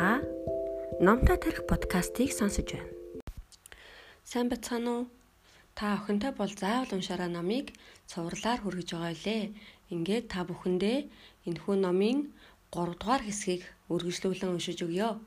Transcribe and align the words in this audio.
Та 0.00 0.22
Номтой 0.98 1.36
тарих 1.36 1.66
подкастыг 1.68 2.32
сонсож 2.32 2.72
байна. 2.72 2.88
Сайн 4.24 4.48
бацгаана 4.48 4.90
уу? 4.96 5.04
Та 5.76 5.92
охинтой 6.00 6.32
бол 6.32 6.48
заавал 6.48 6.88
уншаараа 6.96 7.28
номыг 7.28 7.76
цувралаар 8.08 8.64
хүргэж 8.64 8.88
байгаа 8.96 9.12
илээ. 9.12 9.42
Ингээд 9.92 10.32
та 10.32 10.48
бүхэндээ 10.48 10.98
энэхүү 11.48 11.76
номын 11.84 12.32
3 12.72 12.96
дугаар 12.96 13.22
хэсгийг 13.28 13.62
үргэлжлүүлэн 13.92 14.52
уншиж 14.56 14.80
өгье. 14.88 15.20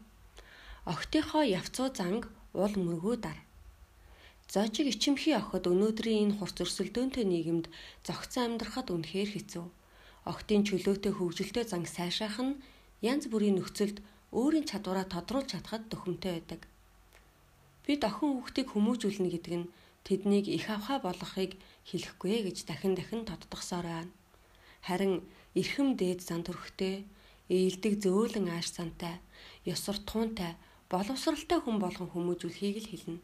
Охтынхоо 0.90 1.46
явцуу 1.46 1.94
занг 1.94 2.34
уул 2.58 2.74
мөргөө 2.74 3.16
дар. 3.22 3.38
Зожиг 4.50 4.90
ичимхий 4.90 5.38
охид 5.38 5.70
өнөөдрийн 5.70 6.34
энэ 6.34 6.38
хурц 6.42 6.58
өрсөлдөөнтэй 6.66 7.26
нийгэмд 7.30 7.70
зогцсон 8.10 8.58
амьдрахад 8.58 8.90
үнэхээр 8.90 9.30
хэцүү. 9.38 9.66
Охтын 10.26 10.66
чөлөөтэй 10.66 11.14
хөгжилтэй 11.14 11.66
занг 11.70 11.86
сайшаах 11.86 12.42
нь 12.42 12.58
янз 13.06 13.30
бүрийн 13.30 13.62
нөхцөлд 13.62 14.02
өөрийн 14.40 14.66
чадвараа 14.66 15.06
тодруулж 15.06 15.54
чадхад 15.54 15.84
төхөмтэй 15.94 16.34
байдаг. 16.36 16.62
Бид 17.86 18.02
охин 18.10 18.30
хүүхдийг 18.34 18.68
хүмүүжүүлнэ 18.74 19.30
гэдэг 19.32 19.54
нь 19.62 19.72
тэднийг 20.08 20.46
их 20.58 20.68
авхаа 20.74 21.00
болгохыг 21.04 21.52
хэлэхгүй 21.90 22.48
гэж 22.48 22.58
дахин 22.68 22.94
дахин 22.96 23.24
тодтогсоор 23.30 23.88
байна. 23.88 24.12
Харин 24.88 25.14
эрхэм 25.56 25.96
дээд 25.96 26.20
зан 26.28 26.42
төрхтэй, 26.44 27.06
ээлдэг 27.48 27.94
зөөлөн 28.04 28.48
ааш 28.52 28.68
сантай, 28.76 29.16
ёс 29.64 29.80
суртахуунтай, 29.86 30.56
боловсралтай 30.92 31.60
хүн 31.62 31.78
болгон 31.80 32.10
хүмүүжүүлэхийг 32.12 32.78
л 32.84 32.90
хэлнэ. 32.92 33.20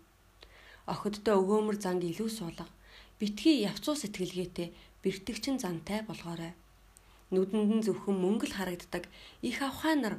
Охидтой 0.94 1.36
өгөөмөр 1.42 1.78
занг 1.84 2.04
илүү 2.08 2.30
суулга, 2.32 2.68
битгий 3.20 3.64
явцуу 3.70 3.96
сэтгэлгээтэй, 4.00 4.72
бэртгчин 5.04 5.60
зантай 5.60 6.00
болгоорой. 6.08 6.54
Нүдэнд 7.32 7.72
нь 7.76 7.86
зөвхөн 7.86 8.18
мөнгө 8.18 8.50
л 8.50 8.58
харагддаг 8.58 9.04
их 9.46 9.62
авхаа 9.62 9.96
нар 9.96 10.16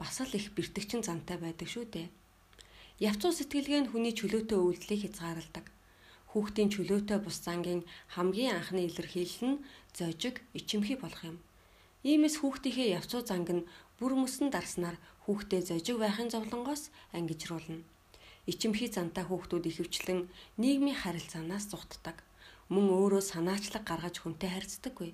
бас 0.00 0.20
л 0.20 0.32
их 0.38 0.52
бэртгчин 0.56 1.02
зантай 1.04 1.36
байдаг 1.40 1.68
шүү 1.68 1.84
дээ. 1.90 2.08
Явцуу 3.02 3.32
сэтгэлгээ 3.34 3.80
нь 3.82 3.90
хүний 3.90 4.14
чөлөөтэй 4.14 4.58
үйлдэлийг 4.58 5.02
хязгаарладаг. 5.10 5.66
Хүүхдийн 6.30 6.70
чөлөөтэй 6.72 7.18
бус 7.20 7.36
зангийн 7.44 7.82
хамгийн 8.14 8.56
анхны 8.56 8.86
илэрхийлэл 8.88 9.42
нь 9.50 9.62
зожиг, 9.92 10.40
ичимхий 10.54 10.96
болох 10.96 11.22
юм. 11.24 11.38
Иймээс 12.02 12.40
хүүхдийнхээ 12.40 12.94
явцуу 12.98 13.22
занг 13.26 13.48
нь 13.52 13.66
бүр 13.98 14.12
мөсөн 14.18 14.48
дарснаар 14.54 14.96
хүүхдээ 15.24 15.62
зожиг 15.68 15.96
байхын 16.00 16.32
зовлонгоос 16.32 16.90
ангижруулна. 17.14 17.84
Ичимхий 18.50 18.90
зантай 18.90 19.22
хүүхдүүд 19.26 19.64
ихэвчлэн 19.70 20.20
нийгмийн 20.58 20.98
харилцаанаас 20.98 21.70
зугтдаг. 21.70 22.16
Мөн 22.72 22.86
өөрөө 22.90 23.22
санаачлаг 23.22 23.84
гаргаж 23.86 24.16
хүнтэй 24.18 24.50
харьцдаггүй. 24.50 25.10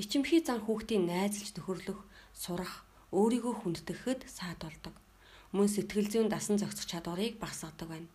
Ичимхий 0.00 0.40
зан 0.40 0.64
хүүхдийн 0.64 1.04
найзалж 1.10 1.52
төхөрлөх, 1.52 2.00
сурах, 2.32 2.88
өөрийгөө 3.12 3.54
хүндэтгэхэд 3.60 4.20
саадуулдаг. 4.24 4.94
Мөн 5.52 5.68
сэтгэл 5.68 6.08
зүйн 6.08 6.28
дасан 6.32 6.56
зохицох 6.56 6.88
чадварыг 6.88 7.36
багасгадаг 7.36 7.88
байна. 7.92 8.08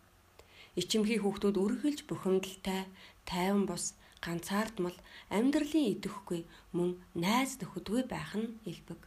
Ичимхий 0.74 1.22
хүүхдүүд 1.22 1.54
үргэлж 1.54 2.00
бухимдалтай, 2.10 2.90
тайван 3.22 3.70
бус, 3.70 3.94
ганцаардмал, 4.18 4.98
амьдралын 5.30 5.94
идэвхгүй 5.94 6.42
мөн 6.74 6.98
найз 7.14 7.62
нөхөдгүй 7.62 8.10
байх 8.10 8.34
нь 8.34 8.58
илбэг. 8.66 8.98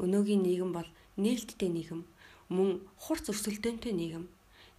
Өнөөгийн 0.00 0.42
нийгэм 0.48 0.72
бол 0.72 0.88
нээлттэй 1.20 1.68
нийгэм, 1.68 2.02
мөн 2.48 2.80
хурц 2.96 3.28
өрсөлдөөнтэй 3.28 3.92
нийгэм. 3.92 4.24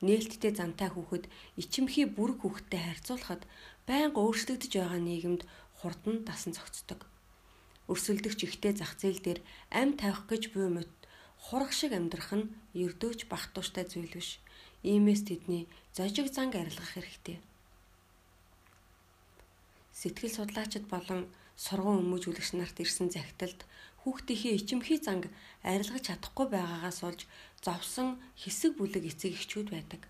Нээлттэй 0.02 0.52
зантай 0.58 0.90
хүүхэд 0.90 1.30
ичимхий 1.62 2.10
бүрэг 2.10 2.42
хүүхэдтэй 2.42 2.82
харьцуулахад 2.82 3.46
байнга 3.86 4.18
өөрчлөгдөж 4.18 4.72
байгаа 4.74 4.98
нийгэмд 4.98 5.42
хурдан 5.78 6.26
дасан 6.26 6.58
зохицдог 6.58 7.11
өрсөлдөгч 7.92 8.40
ихтэй 8.48 8.74
зах 8.80 8.96
зээл 8.96 9.20
дээр 9.20 9.40
ам 9.70 10.00
тавих 10.00 10.24
гэж 10.32 10.44
буй 10.56 10.72
мэт 10.72 10.92
хурах 11.46 11.74
шиг 11.76 11.92
амьдрах 11.92 12.32
нь 12.32 12.52
ердөөч 12.78 13.28
бах 13.28 13.52
тууштай 13.52 13.84
зүйл 13.84 14.14
биш. 14.16 14.40
Иймээс 14.88 15.28
тэдний 15.28 15.68
зожиг 15.94 16.32
занг 16.32 16.56
арилгах 16.56 16.96
хэрэгтэй. 16.96 17.38
Сэтгэл 19.92 20.34
судлаачид 20.38 20.86
болон 20.88 21.28
сургууль 21.58 22.02
хүмүүжүүлэгч 22.02 22.50
нарт 22.58 22.78
ирсэн 22.82 23.10
захидалд 23.12 23.62
хүүхдийнхээ 24.02 24.58
ичимхий 24.58 24.98
занг 24.98 25.30
арилгаж 25.62 26.04
чадахгүй 26.08 26.48
байгаагаас 26.50 27.00
болж 27.06 27.22
зовсон 27.62 28.18
хэсэг 28.42 28.78
бүлэг 28.78 29.06
эцэг 29.12 29.38
эхчүүд 29.38 29.70
байдаг. 29.70 30.02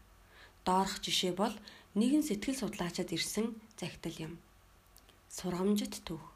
Доорх 0.64 1.04
жишээ 1.04 1.34
бол 1.36 1.56
нэгэн 2.00 2.24
сэтгэл 2.24 2.62
судлаачид 2.62 3.12
ирсэн 3.12 3.52
захидал 3.76 4.32
юм. 4.32 4.34
Сургамжит 5.28 6.00
түүх 6.08 6.31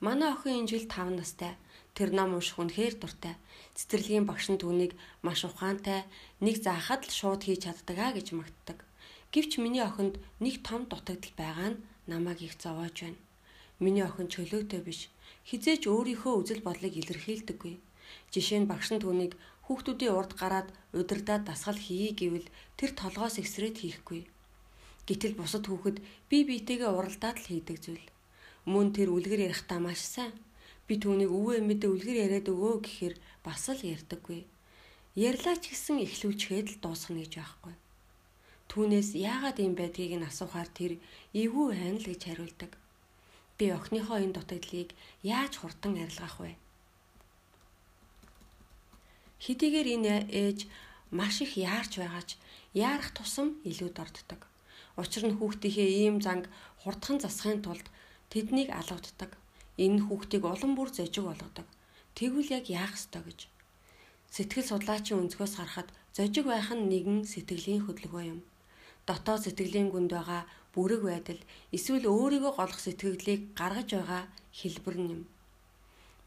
Манай 0.00 0.32
охин 0.32 0.64
энэ 0.64 0.70
жил 0.72 0.86
5 0.88 1.20
настай. 1.20 1.60
Тэр 1.92 2.08
ном 2.16 2.32
унших 2.32 2.56
үнэхээр 2.56 2.94
дуртай. 2.96 3.36
Цэцэрлэгийн 3.76 4.24
багш 4.24 4.48
нь 4.48 4.56
түүнийг 4.56 4.96
маш 5.20 5.44
ухаантай, 5.44 6.08
нэг 6.40 6.56
заахад 6.64 7.04
л 7.04 7.12
шууд 7.12 7.44
хийж 7.44 7.68
чаддаг 7.68 7.98
а 8.00 8.08
гэж 8.16 8.32
магтдаг. 8.32 8.78
Гэвч 9.28 9.60
миний 9.60 9.84
охинд 9.84 10.16
нэг 10.40 10.64
том 10.64 10.88
дутагдал 10.88 11.34
байгаа 11.36 11.68
нь 11.76 11.80
намайг 12.08 12.40
их 12.40 12.56
зовоож 12.56 12.96
байна. 12.96 13.20
Миний 13.76 14.00
охин 14.08 14.32
чөлөөтэй 14.32 14.80
биш. 14.80 15.12
Хизээч 15.44 15.84
өөрийнхөө 15.84 16.32
үзэл 16.40 16.64
бодлыг 16.64 16.96
илэрхийлдэггүй. 16.96 17.74
Жишээ 18.32 18.64
нь 18.64 18.70
багш 18.72 18.88
нь 18.96 19.04
түүнийг 19.04 19.36
хүүхдүүдийн 19.68 20.16
урд 20.16 20.32
гараад 20.40 20.68
удирдаад 20.96 21.44
дасгал 21.44 21.76
хийе 21.76 22.16
гэвэл 22.16 22.48
тэр 22.80 22.90
толгоос 22.96 23.36
эксрээд 23.36 23.76
хийхгүй. 23.84 24.24
Гэтэл 25.04 25.36
бусад 25.36 25.68
хүүхэд 25.68 26.00
бие 26.32 26.42
биетэйгээ 26.48 26.88
уралдаад 26.88 27.36
л 27.36 27.48
хийдэг 27.52 27.78
зүйл. 27.84 28.06
Мөн 28.66 28.92
тэр 28.92 29.08
үлгэр 29.14 29.46
ярихдаа 29.48 29.80
маш 29.80 30.02
сайн. 30.04 30.34
Би 30.84 30.98
түүнийг 31.00 31.30
өвөө 31.32 31.62
эмэдэ 31.62 31.86
үлгэр 31.88 32.18
яриад 32.26 32.46
өгөө 32.52 32.74
гэхээр 32.84 33.14
бас 33.44 33.64
л 33.72 33.80
ярьдаггүй. 33.80 34.44
Ярьлаач 35.16 35.62
гэсэн 35.70 36.02
эхлүүлчихэд 36.04 36.66
л 36.68 36.80
дуусгана 36.82 37.24
гэж 37.24 37.32
байхгүй. 37.40 37.74
Түүнээс 38.70 39.18
яагаад 39.18 39.58
юм 39.58 39.74
байдгийг 39.74 40.14
нь 40.20 40.28
асуухаар 40.28 40.70
тэр 40.70 40.92
эвгүй 41.34 41.66
байна 41.74 41.98
л 41.98 42.06
гэж 42.06 42.20
хариулдаг. 42.26 42.72
Би 43.58 43.66
охиныхоо 43.74 44.18
энэ 44.22 44.36
дутагдлыг 44.38 44.94
яаж 45.26 45.52
хурдан 45.58 45.98
арилгах 45.98 46.36
вэ? 46.38 46.54
Хэдийгээр 49.42 49.88
энэ 49.96 50.14
ээж 50.30 50.70
маш 51.10 51.42
их 51.42 51.58
яарч 51.58 51.98
байгаач 51.98 52.38
яарах 52.74 53.10
тусам 53.16 53.58
илүү 53.66 53.90
дорддог. 53.90 54.46
Учир 55.00 55.26
нь 55.26 55.38
хүүхдийнхээ 55.38 55.90
ийм 56.06 56.22
занг 56.22 56.46
хурдхан 56.84 57.18
засахын 57.18 57.64
тулд 57.64 57.86
тэднийг 58.30 58.70
алгаддаг. 58.70 59.34
Энэ 59.84 60.06
хүүхдийг 60.06 60.44
улам 60.46 60.72
бүр 60.78 60.88
зожиг 60.94 61.24
болгодог. 61.26 61.66
Тэгвэл 62.14 62.54
яг 62.58 62.64
яах 62.70 62.94
ёстой 62.94 63.22
гэж. 63.26 63.40
Сэтгэл 64.30 64.66
судлаачийн 64.70 65.20
өнцгөөс 65.26 65.54
харахад 65.58 65.88
зожиг 66.14 66.46
байх 66.46 66.70
нь 66.70 66.86
нэгэн 66.86 67.26
сэтгэлийн 67.26 67.82
хөдөлгөөн 67.84 68.30
юм. 68.34 68.40
Дотоод 69.06 69.42
сэтгэлийн 69.42 69.90
гүнд 69.90 70.14
байгаа 70.14 70.42
бүрэг 70.74 71.02
байдал 71.02 71.40
эсвэл 71.74 72.06
өөрийгөө 72.06 72.52
голох 72.54 72.80
сэтгэлийг 72.82 73.40
гаргаж 73.58 73.88
байгаа 73.98 74.22
хэлбэр 74.54 74.96
юм. 75.16 75.22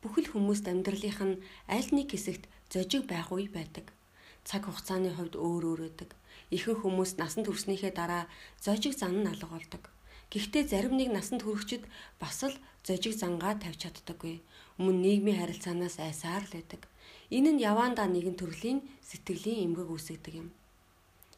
Бүхэл 0.04 0.28
хүмүүст 0.36 0.68
амьдралынх 0.68 1.20
нь 1.24 1.40
аль 1.72 1.90
нэг 1.96 2.12
хэсэгт 2.12 2.44
зожиг 2.68 3.08
байх 3.08 3.32
үе 3.32 3.48
байдаг. 3.48 3.96
Цаг 4.44 4.68
хугацааны 4.68 5.16
хувьд 5.16 5.40
өөр 5.40 5.64
өөр 5.72 5.82
байдаг. 5.88 6.10
Ихэнх 6.52 6.84
хүмүүс 6.84 7.16
насанд 7.16 7.48
хүрснийхээ 7.48 7.96
дараа 7.96 8.28
зожиг 8.60 9.00
зан 9.00 9.24
нь 9.24 9.32
алга 9.32 9.48
болдог. 9.48 9.93
Гэхдээ 10.34 10.66
зарим 10.66 10.98
нэг 10.98 11.14
насанд 11.14 11.46
хүрэхчид 11.46 11.86
бас 12.18 12.42
л 12.42 12.58
зожиг 12.82 13.14
зангаа 13.14 13.54
тавьж 13.62 13.86
чаддаггүй. 13.86 14.42
Мөн 14.82 14.98
нийгмийн 15.06 15.38
харилцаанаас 15.38 16.02
айсаар 16.02 16.42
л 16.50 16.58
байдаг. 16.58 16.90
Энэ 17.30 17.54
нь 17.54 17.62
яваандаа 17.62 18.10
нэгэн 18.10 18.34
төрлийн 18.42 18.82
сэтгэлийн 19.06 19.70
эмгэг 19.70 19.94
үүсгдэг 19.94 20.34
юм. 20.42 20.50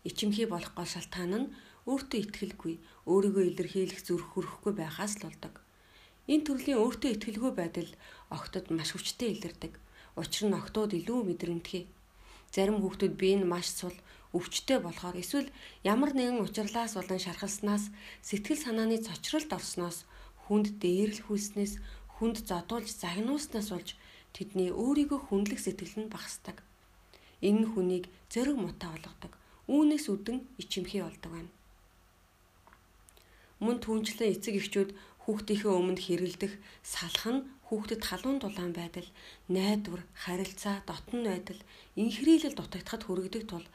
Ичимхий 0.07 0.47
болох 0.47 0.71
гол 0.79 0.87
шалтгаан 0.87 1.33
нь 1.35 1.51
өөртөө 1.91 2.19
итгэлгүй, 2.23 2.75
өөрийгөө 3.11 3.43
илэрхийлэх 3.51 3.99
зүрх 4.07 4.31
хүрэхгүй 4.31 4.73
байхаас 4.79 5.19
л 5.19 5.27
болдог. 5.27 5.59
Энэ 6.31 6.45
төрлийн 6.47 6.79
өөртөө 6.79 7.11
итгэлгүй 7.19 7.51
байдал 7.51 7.91
огтод 8.31 8.71
маш 8.71 8.95
хүчтэй 8.95 9.35
илэрдэг. 9.35 9.73
Учир 10.15 10.47
нь 10.47 10.55
огтуд 10.55 10.95
илүү 10.95 11.19
мэдрэмтгий. 11.27 11.83
Зарим 12.55 12.79
хүүхдүүд 12.79 13.13
бие 13.19 13.35
нь 13.37 13.49
маш 13.51 13.67
сул, 13.67 13.93
өвчтэй 14.35 14.79
болохоор 14.83 15.15
эсвэл 15.23 15.49
ямар 15.87 16.11
нэгэн 16.11 16.43
учирлаас 16.45 16.93
болон 16.99 17.19
шархалснаас 17.23 17.83
сэтгэл 18.27 18.59
санааны 18.63 18.97
цочролд 18.99 19.51
орсноос 19.57 19.97
хүнд 20.43 20.67
дээрлэхүүлснээс 20.83 21.73
хүнд 22.15 22.37
зодуулж 22.49 22.89
загнууснаас 23.01 23.67
болж 23.71 23.89
тэдний 24.35 24.69
өөрийгөө 24.75 25.19
хүндлэх 25.31 25.59
сэтгэл 25.63 25.95
нь 26.03 26.11
багасдаг. 26.11 26.57
Энэ 27.47 27.65
хүнийг 27.71 28.05
зэрэг 28.31 28.57
мутаа 28.59 28.91
болгодог. 28.93 29.33
Үүнээс 29.71 30.05
үдэн 30.13 30.37
ичимхий 30.61 31.01
болдог 31.03 31.31
байна. 31.31 31.51
Мөн 33.63 33.77
түнчлэн 33.79 34.35
эцэг 34.35 34.55
эхчүүд 34.59 34.89
хүүхдийнхээ 35.23 35.73
өмнө 35.79 36.01
хэрэлдэх, 36.03 36.53
салах 36.83 37.25
нь 37.33 37.45
хүүхдэд 37.67 38.01
халуун 38.05 38.37
дулаан 38.39 38.73
байдал, 38.77 39.09
найдвар, 39.49 40.03
харилцаа, 40.13 40.85
дотн 40.85 41.25
байдал, 41.25 41.61
инхрийлэл 41.97 42.53
дутагдахад 42.53 43.03
хүргэдэг 43.07 43.43
тул 43.49 43.65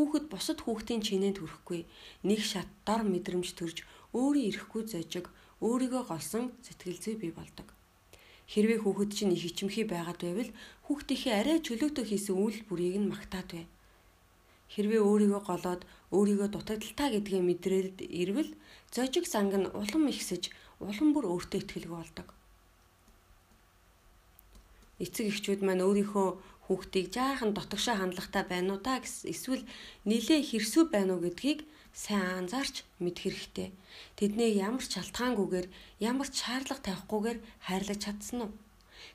Хүүхэд 0.00 0.32
бусад 0.32 0.64
хүүхдийн 0.64 1.04
чинээнд 1.04 1.44
хүрэхгүй 1.44 1.84
нэг 2.24 2.40
шат 2.40 2.64
дор 2.88 3.04
мэдрэмж 3.04 3.52
төрж 3.52 3.84
өөрийн 4.16 4.48
ирэхгүй 4.48 4.88
зожиг 4.88 5.28
өөрийгөө 5.60 6.02
голсон 6.08 6.56
сэтгэл 6.64 6.96
зүй 7.04 7.14
бий 7.20 7.32
болдог. 7.36 7.68
Хэрвээ 8.48 8.80
хүүхэд 8.80 9.10
чинь 9.12 9.36
их 9.36 9.44
ичимхий 9.44 9.84
байгаад 9.84 10.24
байвал 10.24 10.50
хүүхдийнхээ 10.88 11.34
арай 11.36 11.58
чөлөөтөө 11.60 12.04
хийсэн 12.08 12.32
үйл 12.32 12.64
бүрийг 12.64 12.96
нь 12.96 13.12
магтаад 13.12 13.48
бай. 13.52 13.66
Хэрвээ 14.72 15.04
өөрийгөө 15.04 15.42
голоод 15.44 15.82
өөрийгөө 16.16 16.48
дутагдaltaа 16.48 17.08
гэдгээ 17.20 17.42
мэдрээд 17.44 17.98
ирвэл 18.00 18.56
зожиг 18.88 19.28
занг 19.28 19.52
нь 19.60 19.68
улам 19.68 20.08
ихсэж 20.08 20.48
улам 20.80 21.12
бүр 21.12 21.28
өөртөө 21.28 21.60
ихтгэлгүй 21.60 21.98
болдог. 22.00 22.28
Эцэг 24.96 25.28
эхчүүд 25.28 25.60
маань 25.60 25.84
өөрийнхөө 25.84 26.28
хүүхдийг 26.70 27.10
жаахан 27.10 27.50
дотгошоо 27.50 27.98
хандлагатай 27.98 28.44
байна 28.46 28.78
уу 28.78 28.80
та 28.86 29.02
гэс 29.02 29.26
эсвэл 29.26 29.66
нилээ 30.06 30.40
хэрсүү 30.46 30.84
байна 30.94 31.18
уу 31.18 31.26
гэдгийг 31.26 31.66
сайн 31.90 32.46
анзаарч 32.46 32.86
мэдэх 33.02 33.26
хэрэгтэй. 33.26 33.68
Тэднийг 34.14 34.54
ямар 34.54 34.84
ч 34.86 34.94
шалтгаангүйгээр 34.94 35.66
ямар 35.98 36.28
ч 36.30 36.46
шаардлага 36.46 36.86
тавихгүйгээр 36.86 37.38
хайрлаж 37.66 37.98
чадсан 38.06 38.38
уу? 38.46 38.52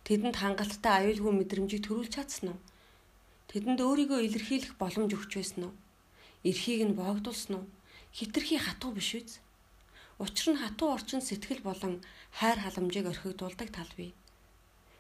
Тэдэнд 0.03 0.35
хангалттай 0.35 0.93
аюулгүй 0.99 1.33
мэдрэмжийг 1.39 1.87
төрүүлж 1.87 2.11
чадсан 2.19 2.47
уу? 2.51 2.59
Тэдэнд 3.47 3.79
өөрийгөө 3.79 4.19
илэрхийлэх 4.27 4.75
боломж 4.75 5.15
өгч 5.15 5.31
байсан 5.39 5.71
уу? 5.71 5.73
Эрхийг 6.43 6.83
нь 6.83 6.97
боогдуулсан 6.99 7.53
уу? 7.55 7.65
Хитрхи 8.11 8.59
хатуу 8.59 8.91
биш 8.91 9.15
үз? 9.15 9.39
Учир 10.19 10.51
нь 10.51 10.59
хатуу 10.59 10.91
орчин 10.91 11.23
сэтгэл 11.23 11.63
болон 11.63 12.03
хайр 12.35 12.59
халамжийг 12.59 13.07
орхигдуулдаг 13.07 13.71
тал 13.71 13.91
бий. 13.95 14.11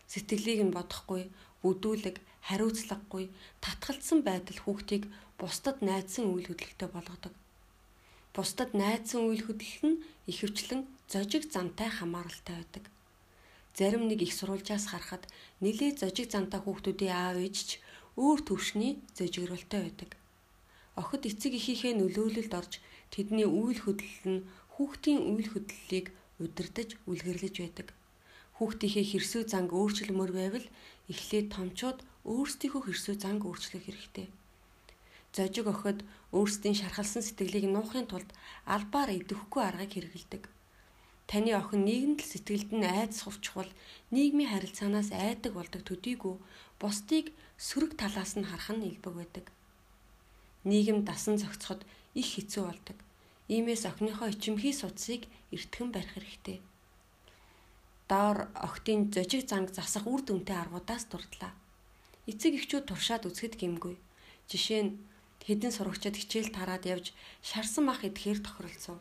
Сэтгэлийг 0.07 0.61
нь 0.63 0.75
бодохгүй, 0.75 1.31
бүдүүлэг, 1.65 2.21
хариуцлагагүй, 2.47 3.33
татгалцсан 3.65 4.21
байдал 4.21 4.59
хүүхдийг 4.61 5.09
бусдад 5.41 5.81
найдсан 5.81 6.29
үйл 6.29 6.47
хөдлөлтөй 6.53 6.89
болгодог. 6.93 7.33
Бусдад 8.35 8.71
найдсан 8.77 9.25
үйл 9.25 9.41
хөдлөл 9.45 9.83
нь 9.89 10.01
ихэвчлэн 10.29 10.81
зожиг 11.09 11.43
замтай 11.49 11.89
хамааралтай 11.89 12.55
байдаг. 12.61 12.85
Зарим 13.77 14.07
нэг 14.07 14.21
их 14.21 14.33
сурвалжаас 14.37 14.85
харахад 14.93 15.23
нэлээд 15.63 15.99
зожиг 15.99 16.27
замтай 16.31 16.59
хүүхдүүдийн 16.61 17.15
аав 17.15 17.37
ээж 17.41 17.57
ч 17.67 17.71
өөр 18.15 18.39
төвшний 18.47 18.93
зэжигрэлтэй 19.17 19.81
байдаг. 19.83 20.11
Охид 20.95 21.23
эцэг 21.27 21.53
эхийнхээ 21.59 21.93
нөлөөлөлд 21.99 22.53
орж 22.55 22.73
тэдний 23.11 23.43
үйл 23.43 23.79
хөдлөл 23.83 24.23
нь 24.31 24.45
хүүхдийн 24.79 25.19
үйл 25.31 25.47
хөдлөлийг 25.51 26.07
удирдах 26.39 26.95
үлгэрлэж 27.11 27.55
байдаг. 27.59 27.87
Хүүхдийнхээ 28.55 29.05
хэрсүү 29.11 29.43
занг 29.51 29.71
өөрчлөмөр 29.75 30.31
байвал 30.31 30.67
эхлээд 31.11 31.47
томчууд 31.55 31.99
өөрсдийнхөө 32.25 32.81
хэрсүү 32.85 33.15
занг 33.21 33.41
өөрчлөх 33.45 33.83
хэрэгтэй. 33.85 34.27
Зожиг 35.35 35.67
охид 35.73 35.99
өөрсдийн 36.37 36.75
шархалсан 36.79 37.21
сэтгэлийг 37.25 37.65
нуухын 37.69 38.07
тулд 38.09 38.29
албаар 38.75 39.09
идэвхгүй 39.19 39.61
аргыг 39.65 39.91
хэрэгэлдэг. 39.93 40.43
Таны 41.29 41.51
охин 41.57 41.81
нийгэмд 41.85 42.19
л 42.23 42.29
сэтгэлд 42.31 42.69
нь 42.73 42.85
айдас 42.85 43.25
хувчхвал 43.25 43.71
нийгмийн 44.15 44.51
харилцаанаас 44.53 45.09
айдаг 45.11 45.53
болдог 45.57 45.81
төдийгүй 45.85 46.35
бусдыг 46.79 47.25
сөрөг 47.67 47.91
талаас 48.01 48.33
нь 48.37 48.47
харах 48.49 48.69
нь 48.73 48.87
илбэг 48.89 49.13
байдаг. 49.17 49.45
Нийгэм 50.69 51.05
дасан 51.05 51.35
зохицоход 51.41 51.81
их 52.19 52.27
хэцүү 52.33 52.63
болдог. 52.65 52.97
Иймээс 53.53 53.83
охиныхоо 53.89 54.27
ичимхий 54.33 54.73
судсыг 54.73 55.21
эртхэн 55.53 55.89
барих 55.93 56.13
хэрэгтэй. 56.13 56.57
Доор 58.11 58.37
охтын 58.67 59.09
зожиг 59.13 59.43
занг 59.49 59.69
засах 59.73 60.05
үр 60.05 60.21
дүнтэй 60.25 60.57
аргуудаас 60.59 61.03
дурдлаа. 61.09 61.53
Эцэг 62.29 62.53
эхчүүд 62.59 62.85
туршаад 62.87 63.25
үзэхэд 63.25 63.55
гимгүй. 63.57 63.95
Жишээ 64.49 64.81
нь 64.85 64.91
хэдэн 65.45 65.73
сурагчид 65.73 66.15
хичээл 66.17 66.53
тараад 66.53 66.83
явж 66.85 67.05
шарсан 67.41 67.83
мах 67.85 68.01
идэхээр 68.05 68.39
тохиролцов 68.45 68.97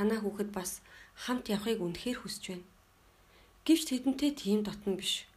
танаа 0.00 0.18
хүүхэд 0.22 0.50
бас 0.56 0.80
хамт 1.22 1.52
явахыг 1.52 1.80
үнэхээр 1.84 2.18
хүсэж 2.24 2.44
байна. 2.50 2.66
Гэвч 3.66 3.82
тэдэнтэй 3.90 4.32
тийм 4.32 4.64
дотно 4.64 4.96
биш. 4.96 5.28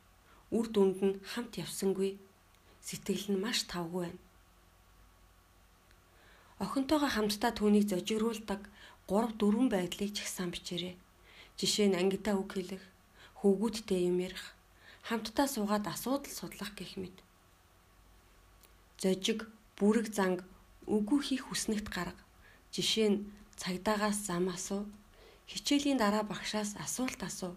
Үр 0.55 0.67
дүнд 0.71 0.99
нь 1.03 1.19
хамт 1.31 1.59
явсангүй. 1.59 2.15
Сэтгэл 2.87 3.27
нь 3.33 3.43
маш 3.43 3.67
тавгүй 3.67 4.07
байна. 4.07 4.21
Охинтойгоо 6.63 7.11
хамтдаа 7.11 7.51
түүнийг 7.51 7.85
зожигруулдаг 7.91 8.61
3 9.11 9.35
4 9.35 9.67
байдлыг 9.73 10.11
ч 10.15 10.23
ихсан 10.23 10.49
бичээрэй. 10.53 10.95
Жишээ 11.59 11.87
нь 11.93 11.99
ангитаа 11.99 12.35
үг 12.39 12.57
хэлэх, 12.57 12.83
хөвгүүдтэй 13.39 14.09
юм 14.09 14.17
ярих, 14.25 14.55
хамтдаа 15.05 15.47
суугаад 15.47 15.85
асуудал 15.85 16.33
судлах 16.33 16.71
гэх 16.73 16.97
мэт. 16.97 17.17
Зожиг, 18.97 19.45
бүрэг 19.77 20.09
занг, 20.15 20.41
үгүй 20.87 21.19
хийх 21.21 21.43
хүснэгт 21.51 21.87
гарга. 21.93 22.23
Жишээ 22.73 23.09
нь 23.11 23.23
цагдаагаас 23.59 24.19
зам 24.25 24.49
асуу, 24.49 24.87
хичээлийн 25.51 25.99
дараа 26.01 26.23
багшаас 26.23 26.73
асуулт 26.79 27.21
асуу. 27.21 27.53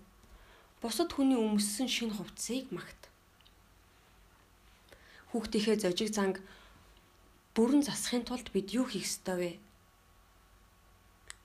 Бусад 0.83 1.11
хүний 1.13 1.39
өмссөн 1.39 1.89
шин 1.89 2.11
хувцсыг 2.13 2.69
магт. 2.75 3.01
Хүүхдийнхээ 5.33 5.77
зожиг 5.81 6.11
занг 6.13 6.37
бүрэн 7.57 7.83
засахын 7.87 8.25
тулд 8.29 8.53
бид 8.53 8.75
юу 8.77 8.85
хийх 8.85 9.09
ёстой 9.09 9.37
вэ? 9.41 9.51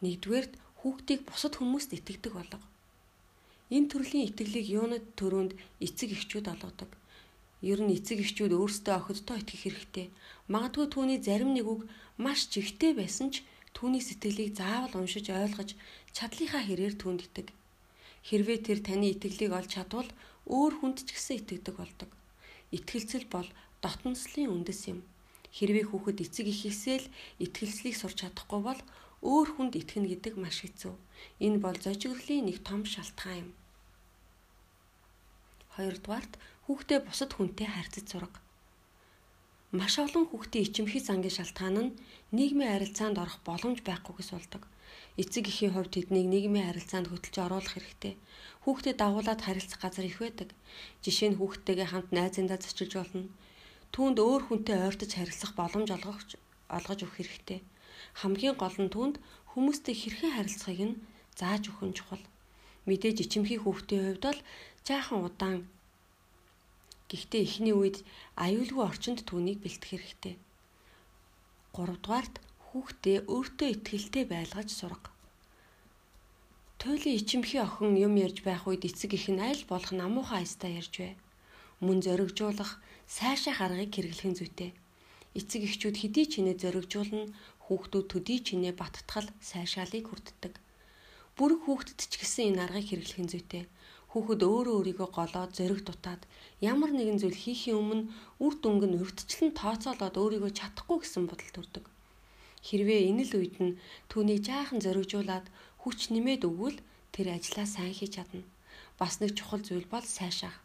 Нэгдүгээрт 0.03 0.53
хүүхдийг 0.81 1.21
бусад 1.29 1.53
хүмүүст 1.57 1.93
итгэдэг 1.95 2.33
болго. 2.33 2.59
Энэ 3.71 3.87
төрлийн 3.87 4.27
итгэлийг 4.29 4.67
юунад 4.67 5.05
төрөнд 5.15 5.55
эцэг 5.79 6.09
эхчүүд 6.17 6.51
олгодог. 6.51 6.91
Ер 7.61 7.79
нь 7.79 7.93
эцэг 7.95 8.19
эхчүүд 8.25 8.57
өөрсдөө 8.57 8.95
охидтой 8.97 9.37
итгэх 9.39 9.61
хэрэгтэй. 9.63 10.07
Магадгүй 10.51 10.87
түүний 10.91 11.19
зарим 11.21 11.53
нэг 11.53 11.65
үг 11.69 11.81
маш 12.17 12.49
жигтэй 12.49 12.97
байсан 12.97 13.29
ч 13.31 13.45
Түүний 13.77 14.03
сэтгэлийг 14.03 14.51
заавал 14.59 14.93
уншиж 14.99 15.25
ойлгож 15.31 15.69
чадлынхаа 16.15 16.63
хэрээр 16.67 16.95
түүнд 16.99 17.21
итэг. 17.27 17.47
Хэрвээ 18.27 18.59
тэр 18.67 18.79
таны 18.83 19.15
итгэлийг 19.15 19.51
олж 19.55 19.69
чадвал 19.79 20.09
өөр 20.45 20.73
хүнд 20.79 20.97
ч 21.07 21.15
гэсэн 21.15 21.39
итгэдэг 21.39 21.75
болдог. 21.79 22.09
Итгэлцэл 22.75 23.25
бол 23.31 23.47
дотнослын 23.83 24.51
үндэс 24.51 24.81
юм. 24.91 24.99
Хэрвээ 25.55 25.85
хүүхэд 25.87 26.19
эцэг 26.25 26.45
ихээсээ 26.51 26.97
л 27.01 27.11
итгэлцлийг 27.45 27.95
сурч 27.97 28.17
чадахгүй 28.21 28.61
бол 28.63 28.81
өөр 29.21 29.47
хүнд 29.53 29.73
итгэнэ 29.77 30.07
гэдэг 30.17 30.33
маш 30.41 30.65
хэцүү. 30.65 30.93
Энэ 31.45 31.61
бол 31.61 31.77
зожигролын 31.77 32.49
нэг 32.49 32.57
том 32.65 32.81
шалтгаан 32.89 33.37
юм. 33.45 33.49
Хоёрдугаарт 35.77 36.33
хүүхдээ 36.65 36.99
бусад 37.05 37.31
хүнтэй 37.37 37.69
харьцаж 37.69 38.05
сурга. 38.09 38.39
Маш 39.71 39.93
олон 40.03 40.25
хүүхдийн 40.27 40.65
ичимхий 40.67 40.99
зангийн 41.05 41.37
шалтгаан 41.37 41.77
нь 41.79 41.95
нийгмийн 42.35 42.73
харилцаанд 42.73 43.21
орох 43.23 43.37
боломж 43.47 43.79
байхгүйгээс 43.85 44.31
болдог. 44.33 44.63
Эцэг 45.21 45.45
эхийн 45.47 45.73
хувьд 45.73 45.93
тэднийг 45.95 46.27
нийгмийн 46.27 46.67
харилцаанд 46.67 47.07
хөтлж 47.07 47.35
оруулах 47.39 47.73
хэрэгтэй. 47.77 48.13
Хүүхдэд 48.63 48.97
дагуулад 48.99 49.39
харилцах 49.43 49.79
газар 49.79 50.05
их 50.09 50.19
байдаг. 50.19 50.49
Жишээ 51.05 51.29
нь 51.31 51.39
хүүхдтэйгээ 51.39 51.87
хамт 51.87 52.09
найзындаа 52.11 52.59
зочилж 52.59 52.93
болно. 52.99 53.31
Түүнд 53.95 54.17
өөр 54.19 54.41
хүнтэй 54.47 54.77
ойртож 54.87 55.11
харилцах 55.15 55.51
боломж 55.55 55.89
олгох 55.95 56.19
олгож 56.77 56.99
өгөх 57.03 57.15
хэрэгтэй. 57.19 57.59
Хамгийн 58.19 58.55
гол 58.61 58.77
нь 58.83 58.93
түүнд 58.93 59.15
хүмүүстэй 59.51 59.95
хэрхэн 59.97 60.31
харилцахыг 60.35 60.81
нь 60.89 60.99
зааж 61.39 61.63
өгөх 61.69 61.83
нь 61.87 61.97
чухал. 61.97 62.23
Мэдээж 62.87 63.17
ичимхий 63.23 63.59
хүүхдийн 63.61 64.03
хувьд 64.05 64.23
бол 64.25 64.39
жаахан 64.87 65.19
удаан 65.27 65.59
Гэхдээ 67.11 67.43
эхний 67.43 67.75
үед 67.75 68.07
аюулгүй 68.39 68.83
орчинд 68.87 69.27
түүнийг 69.27 69.59
бэлтгэх 69.59 69.91
хэрэгтэй. 69.91 70.35
3 71.75 71.99
дугаарт 71.99 72.39
хүүхдээ 72.71 73.27
өөртөө 73.27 73.67
ихтэй 73.67 74.23
байлгаж 74.31 74.71
сурга. 74.71 75.11
Туйлын 76.79 77.19
ичимхий 77.19 77.59
охин 77.59 77.99
юм 77.99 78.15
ярьж 78.15 78.39
байх 78.47 78.63
үед 78.63 78.87
эцэг 78.87 79.11
их 79.19 79.27
нь 79.27 79.43
аль 79.43 79.63
болох 79.67 79.91
намуухай 79.91 80.39
айстаа 80.47 80.71
ярьж 80.71 80.93
бай. 81.03 81.13
Мөн 81.83 81.99
зоригжуулах, 81.99 82.79
сайшаа 83.11 83.59
харгыг 83.59 83.91
хэрэглэхэн 83.91 84.35
зүйтэй. 84.39 84.71
Эцэг 85.37 85.61
эхчүүд 85.67 85.95
хэдий 85.99 86.25
ч 86.31 86.33
нэ 86.43 86.53
зоригжуулна, 86.61 87.31
хүүхдүүд 87.65 88.05
төдий 88.11 88.39
ч 88.45 88.59
нэ 88.59 88.71
баттгал 88.75 89.27
сайшаалыг 89.39 90.05
хүртдэг. 90.07 90.53
Бүрэг 91.37 91.59
хүүхдэд 91.63 91.99
ч 92.11 92.13
гэсэн 92.19 92.55
энэ 92.55 92.61
аргыг 92.67 92.85
хэрэглэхэн 92.91 93.31
зүйтэй 93.31 93.63
Хүүхэд 94.11 94.41
өөрөө 94.43 94.75
өөрийгөө 94.75 95.09
голоод 95.15 95.51
зориг 95.55 95.87
дутаад 95.87 96.27
ямар 96.59 96.91
нэгэн 96.91 97.15
зүйл 97.23 97.37
хийхийн 97.43 97.79
өмнө 97.79 98.03
үр 98.43 98.53
дүнг 98.59 98.83
нь 98.87 98.99
урьдчилан 98.99 99.51
тооцоолоод 99.55 100.15
өөрийгөө 100.19 100.51
чадахгүй 100.59 100.97
гэсэн 100.99 101.23
бодол 101.31 101.51
төрдөг. 101.55 101.85
Хэрвээ 102.67 103.07
энэ 103.07 103.23
л 103.31 103.33
үед 103.39 103.55
нь 103.63 103.79
түүнийг 104.11 104.43
жаахан 104.43 104.83
зоригжуулаад 104.83 105.47
хүч 105.79 106.11
нэмээд 106.11 106.43
өгвөл 106.43 106.77
тэр 107.15 107.27
ажлаа 107.39 107.63
сайн 107.63 107.95
хийж 107.95 108.19
чадна. 108.19 108.43
Бас 108.99 109.23
нэг 109.23 109.31
чухал 109.31 109.63
зүйл 109.63 109.87
бол 109.87 110.03
сайшаах. 110.03 110.59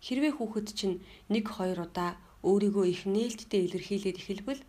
Хэрвээ 0.00 0.32
хүүхэд 0.40 0.68
чинь 0.72 0.96
1 1.28 1.44
2 1.44 1.76
удаа 1.76 2.16
өөрийгөө 2.50 2.86
их 2.94 3.02
нээлттэй 3.14 3.60
илэрхийлээд 3.66 4.20
эхэлбэл 4.22 4.62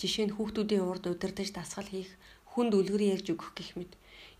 жишээ 0.00 0.26
нь 0.26 0.34
хүүхдүүдийн 0.34 0.82
урд 0.90 1.04
удирдах 1.06 1.50
дасгал 1.54 1.88
хийх, 1.90 2.10
хүнд 2.50 2.72
үлгэр 2.74 3.02
ярьж 3.14 3.26
өгөх 3.30 3.50
гэх 3.54 3.70
мэт. 3.78 3.92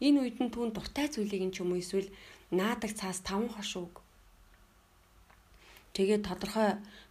Энэ 0.06 0.18
үед 0.22 0.36
нь 0.42 0.50
түүн 0.50 0.70
дуртай 0.74 1.06
зүйлийг 1.06 1.42
нь 1.46 1.54
ч 1.54 1.62
юм 1.62 1.70
уу 1.72 1.82
эсвэл 1.82 2.10
наадаг 2.58 2.92
цаас 2.98 3.18
таван 3.22 3.48
хошууг. 3.54 3.94
Тэгээд 5.94 6.26
тодорхой 6.26 6.70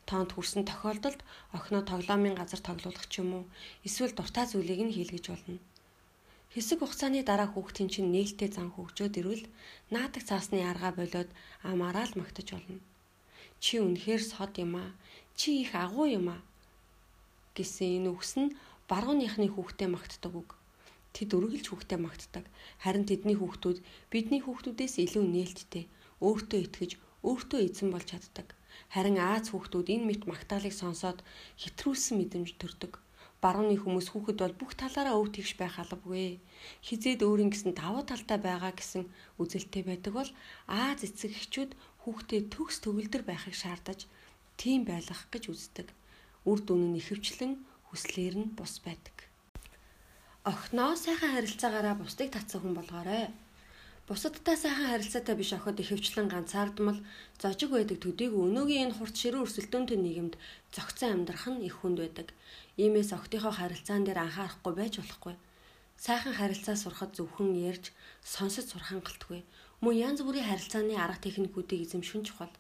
тоонд 0.10 0.32
хүрсэн 0.34 0.63
тохиолдолд 0.68 1.20
охиноо 1.56 1.84
тоглоомын 1.88 2.36
газар 2.38 2.62
тоглуулах 2.68 3.06
ч 3.08 3.24
юм 3.24 3.30
уу 3.38 3.44
эсвэл 3.88 4.13
дуртай 4.18 4.46
зүйлийг 4.50 4.82
нь 4.84 4.96
хийлгэж 4.96 5.25
болно. 5.32 5.58
Хэсэг 6.54 6.84
хугацааны 6.84 7.24
дараа 7.24 7.48
хүүхдийн 7.51 7.90
чинь 7.94 8.12
нээлттэй 8.12 8.50
зан 8.51 8.70
хөгжөөд 8.75 9.16
ирвэл 9.20 9.46
наадаг 9.94 10.24
цаасны 10.28 10.60
аргаа 10.68 10.92
болоод 11.00 11.30
амаараа 11.63 12.06
л 12.12 12.20
магтаж 12.20 12.48
болно. 12.51 12.84
Чи 13.63 13.80
үнэхээр 13.80 14.24
сод 14.32 14.54
юм 14.60 14.74
аа. 14.84 14.92
Чи 15.41 15.65
их 15.65 15.74
агуу 15.74 16.05
юм 16.05 16.29
аа 16.29 16.41
гэсэн 17.57 17.89
энэ 17.98 18.10
үгс 18.13 18.38
нь 18.38 18.53
барууныхны 18.86 19.50
хүүхдэд 19.50 19.89
магтдаг 19.89 20.33
үг. 20.38 20.53
Тэд 21.17 21.33
өргөлж 21.33 21.65
хүүхдэд 21.65 21.98
магтдаг. 21.98 22.45
Харин 22.77 23.10
тэдний 23.10 23.33
хүүхдүүд 23.41 23.81
бидний 24.13 24.41
хүүхдүүдээс 24.45 25.01
илүү 25.01 25.25
нээлттэй, 25.25 25.89
өөртөө 26.21 26.60
итгэж, 26.62 26.91
өөртөө 27.25 27.60
эзэн 27.65 27.89
болж 27.89 28.07
чаддаг. 28.13 28.53
Харин 28.93 29.17
Аз 29.17 29.50
хүүхдүүд 29.50 29.88
энэ 29.89 30.05
мэт 30.13 30.24
магтаалыг 30.29 30.77
сонсоод 30.77 31.25
хитрүүлсэн 31.57 32.21
мэдрэмж 32.21 32.62
төрдөг. 32.62 33.01
Барууны 33.41 33.81
хүмүүс 33.81 34.13
хүүхэд 34.13 34.38
бол 34.45 34.55
бүх 34.62 34.77
талаараа 34.77 35.17
өв 35.17 35.33
тэгш 35.33 35.57
байх 35.57 35.81
албагүй. 35.81 36.38
Хизээд 36.86 37.25
өөрийн 37.25 37.50
гэсэн 37.50 37.74
давуу 37.74 38.05
талтай 38.05 38.38
байгаа 38.38 38.77
гэсэн 38.77 39.10
үзэлтэй 39.41 39.89
байдаг 39.89 40.13
бол 40.13 40.31
Аз 40.69 41.01
эцэг 41.01 41.33
эхчүүд 41.33 41.71
хүүхдээ 42.05 42.41
төгс 42.53 42.77
төгөлдөр 42.86 43.25
байхыг 43.25 43.57
шаардаж 43.57 44.05
тийм 44.62 44.86
байлгах 44.86 45.25
гэж 45.34 45.44
үздэг. 45.50 45.88
Үр 46.46 46.60
дүн 46.62 46.94
нь 46.94 47.00
ихэвчлэн 47.01 47.53
хүслээр 47.89 48.36
нь 48.38 48.53
бус 48.53 48.77
байдаг. 48.86 49.18
Охноо 50.46 50.94
сайхан 50.94 51.34
харилцаагаараа 51.34 51.96
бусдыг 51.98 52.30
татсан 52.30 52.62
хүн 52.62 52.77
болгоорой. 52.77 53.34
Бусадтай 54.06 54.58
сайхан 54.58 54.89
харилцаатай 54.94 55.36
биш 55.38 55.51
охид 55.58 55.77
ихэвчлэн 55.82 56.30
ганцаардмал 56.30 57.00
зожиг 57.41 57.70
байдаг 57.74 57.98
төдийгүй 58.01 58.41
өнөөгийн 58.46 58.84
энэ 58.86 58.96
хурд 58.98 59.15
ширүү 59.18 59.46
өрсөлдөөнтэй 59.46 59.98
нийгэмд 60.01 60.36
зөгцөн 60.75 61.13
амьдрах 61.13 61.46
нь 61.50 61.65
их 61.65 61.75
хүнд 61.82 61.98
байдаг. 62.01 62.27
Иймээс 62.82 63.13
охтынхоо 63.18 63.53
харилцаан 63.58 64.03
дээр 64.06 64.20
анхаарахгүй 64.25 64.74
байж 64.77 64.94
болохгүй. 64.98 65.36
Сайхан 66.06 66.34
харилцаа 66.38 66.75
сурахад 66.77 67.12
зөвхөн 67.18 67.53
ярьж, 67.70 67.94
сонсож 68.25 68.65
сурах 68.70 68.89
хангалтгүй. 68.89 69.41
Мөн 69.82 69.96
янз 70.08 70.20
бүрийн 70.25 70.50
харилцааны 70.50 70.98
арга 70.98 71.22
техникүүдийг 71.22 71.86
эзэмшүн 71.86 72.25
чухал. 72.25 72.53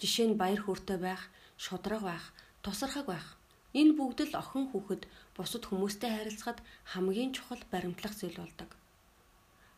Жишээ 0.00 0.26
нь 0.34 0.38
баяр 0.40 0.60
хөөртэй 0.64 0.98
байх, 0.98 1.22
шудраг 1.56 2.02
байх, 2.02 2.24
тусархаг 2.62 3.06
байх. 3.06 3.26
Энэ 3.74 3.94
бүгд 3.98 4.18
л 4.30 4.38
охин 4.42 4.70
хүүхэд 4.70 5.02
бусад 5.36 5.62
хүмүүстэй 5.66 6.10
харилцахад 6.14 6.58
хамгийн 6.92 7.34
чухал 7.34 7.62
баримтлах 7.72 8.14
зүйл 8.16 8.38
болдог. 8.38 8.70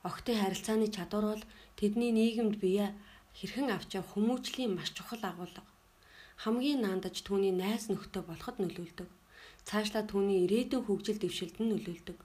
Охтын 0.09 0.41
харилцааны 0.41 0.89
чадвар 0.93 1.25
бол 1.33 1.45
тэдний 1.79 2.13
нийгэмд 2.13 2.57
бие 2.61 2.93
хэрхэн 3.39 3.69
авч 3.73 3.97
явах 3.99 4.13
хүмүүжлийн 4.15 4.73
маш 4.77 4.93
чухал 4.97 5.23
агуулга. 5.25 5.65
Хамгийн 6.45 6.85
наандаж 6.85 7.17
түүний 7.25 7.53
найз 7.57 7.89
нөхдөд 7.89 8.25
болоход 8.29 8.57
нөлөөлдөг. 8.61 9.09
Цаашлаа 9.69 10.05
түүний 10.05 10.45
ирээдүйн 10.45 10.85
хөгжил 10.85 11.19
дэвшилд 11.21 11.57
нь 11.61 11.71
нөлөөлдөг. 11.73 12.19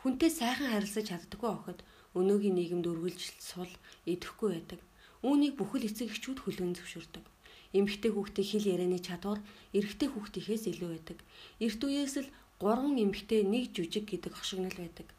Хүнтэй 0.00 0.30
сайхан 0.30 0.70
харилцаж 0.70 1.04
чаддаггүй 1.10 1.50
охид 1.50 1.80
өнөөгийн 2.14 2.56
нийгэмд 2.56 2.86
үргэлжилж 2.86 3.38
сул 3.42 3.72
идэхгүй 4.06 4.48
байдаг. 4.54 4.80
Үүнийг 5.26 5.58
бүхэл 5.58 5.90
эцэг 5.90 6.14
эхчүүд 6.14 6.38
хүлээн 6.46 6.78
зөвшөөрдөг. 6.78 7.24
Эмэгтэй 7.74 8.10
хүүхдийн 8.14 8.46
хэл 8.46 8.70
ярианы 8.78 9.02
чадвар 9.02 9.42
эрэгтэй 9.74 10.08
хүүхдийнхээс 10.14 10.64
илүү 10.70 10.90
байдаг. 10.94 11.18
Эрт 11.58 11.80
үеэс 11.82 12.14
л 12.22 12.30
3 12.62 12.94
эмэгтэй 13.02 13.42
нэг 13.42 13.74
жүжиг 13.74 14.06
гэдэг 14.06 14.32
хошигнол 14.38 14.78
байдаг. 14.78 15.10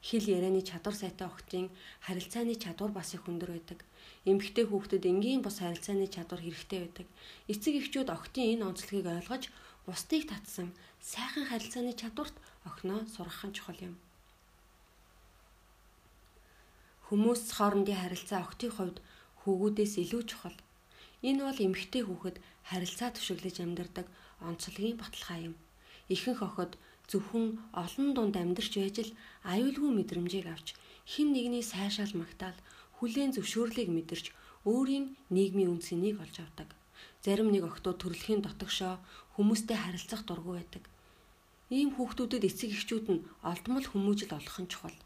Хэл 0.00 0.26
ярианы 0.36 0.64
чадвар 0.64 0.96
сайтай 0.96 1.28
охтын 1.28 1.68
харилцааны 2.08 2.56
чадвар 2.56 2.92
бас 2.96 3.12
их 3.12 3.28
өндөр 3.28 3.52
байдаг. 3.52 3.84
Эмэгтэй 4.24 4.64
хүүхдэд 4.64 5.04
энгийн 5.04 5.44
бус 5.44 5.60
харилцааны 5.60 6.08
чадвар 6.08 6.40
хэрэгтэй 6.40 6.80
байдаг. 6.80 7.06
Эцэг 7.52 7.74
эхчүүд 7.84 8.08
охтын 8.16 8.48
энэ 8.56 8.64
онцлогийг 8.64 9.06
ойлгож 9.12 9.52
бусдыг 9.84 10.24
татсан 10.28 10.72
сайхан 11.00 11.48
харилцааны 11.52 11.92
чадварт 11.92 12.36
охиноо 12.64 13.04
сургах 13.12 13.44
нь 13.44 13.56
чухал 13.56 13.80
юм. 13.80 13.94
Хүмүүс 17.08 17.52
хоорондын 17.52 18.00
харилцаа 18.00 18.40
охтын 18.44 18.72
хувьд 18.72 18.98
хүүгүүдээс 19.44 19.94
илүү 20.02 20.22
чухал. 20.24 20.56
Энэ 21.20 21.44
бол 21.44 21.60
эмэгтэй 21.60 22.02
хүүхэд 22.08 22.36
харилцаа 22.68 23.12
түшиглэж 23.12 23.56
амьдардаг 23.60 24.06
онцлогийн 24.40 24.96
баталгаа 24.96 25.38
юм. 25.52 25.54
Ихэнх 26.08 26.40
охид 26.48 26.72
зөвхөн 27.10 27.46
олон 27.72 28.08
дунд 28.16 28.34
амьдарч 28.40 28.72
байж 28.80 28.96
л 29.04 29.12
аюулгүй 29.52 29.90
мэдрэмжийг 29.94 30.46
авч 30.48 30.68
хин 31.12 31.36
нэгний 31.36 31.64
сайшаал 31.64 32.12
магтаал 32.16 32.56
хүлээн 32.96 33.36
зөвшөөрлийг 33.36 33.90
мэдэрч 33.92 34.26
өөрийн 34.64 35.06
нийгмийн 35.34 35.72
үнцнийг 35.76 36.16
олж 36.24 36.36
авдаг. 36.40 36.68
Зарим 37.24 37.52
нэг 37.52 37.64
охтууд 37.68 38.00
төрөлхийн 38.00 38.40
дотогшоо 38.44 38.96
хүмүүстэй 39.36 39.76
харилцах 39.76 40.24
дургүй 40.24 40.54
байдаг. 40.60 40.84
Ийм 41.68 41.92
хүүхдүүдэд 41.96 42.48
эцэг 42.48 42.70
эхчүүд 42.72 43.06
нь 43.12 43.24
олдмол 43.44 43.86
хүмүүжил 43.88 44.32
олох 44.36 44.56
нь 44.60 44.70
чухал. 44.72 44.96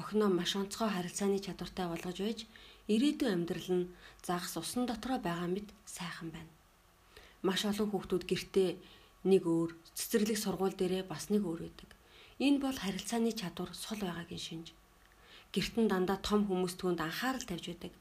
Охиноо 0.00 0.28
маш 0.32 0.52
онцгой 0.60 0.90
харилцааны 0.92 1.38
чадвартай 1.40 1.86
болгож 1.88 2.18
байж 2.20 2.40
ирээдүйн 2.88 3.32
амьдрал 3.36 3.68
нь 3.78 3.90
загас 4.26 4.56
усан 4.56 4.88
дотроо 4.88 5.18
байгаа 5.20 5.48
мэт 5.52 5.68
сайхан 5.84 6.32
байна. 6.32 6.52
Маш 7.46 7.60
олон 7.68 7.88
хүүхдүүд 7.92 8.24
гэртээ 8.24 8.70
нэг 9.30 9.42
өөр, 9.44 9.70
цэцэрлэг 9.98 10.38
сургууль 10.40 10.76
дээрээ 10.78 11.04
бас 11.04 11.28
нэг 11.28 11.44
өөр 11.44 11.60
байдаг. 11.68 11.90
Энэ 12.40 12.58
бол 12.64 12.78
харилцааны 12.80 13.32
чадвар 13.36 13.70
сул 13.76 14.00
байгаагийн 14.00 14.40
шинж. 14.40 14.66
Гэрт 15.52 15.74
нь 15.80 15.90
дандаа 15.92 16.18
том 16.22 16.48
хүмүүс 16.48 16.74
түүнд 16.80 17.00
анхаарал 17.04 17.44
тавьж 17.44 17.66
байдаг. 17.68 17.92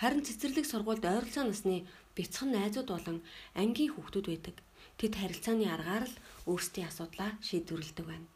Харин 0.00 0.24
цэцэрлэг 0.24 0.66
сургуульд 0.66 1.04
ойролцоо 1.04 1.44
насны 1.44 1.84
бяцхан 2.16 2.50
найзууд 2.56 2.88
болон 2.88 3.18
ангийн 3.52 3.92
хүүхдүүд 3.92 4.26
байдаг. 4.32 4.56
Тэд 4.96 5.12
харилцааны 5.20 5.66
аргаар 5.68 6.06
л 6.08 6.14
өөрсдийн 6.48 6.88
асуудлаа 6.88 7.30
шийдвэрлэдэг 7.44 8.06
байна. 8.06 8.28